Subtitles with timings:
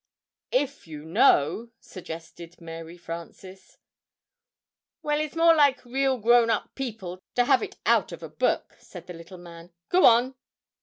[0.51, 3.77] "If you know" sug gest ed Mary Frances.
[5.03, 8.77] "Well, it's more like real grown up people to have it out of a book,"
[8.79, 9.71] said the little man.
[9.89, 10.33] "Go on!"